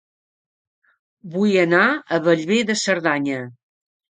[1.35, 3.39] Vull anar a Bellver de Cerdanya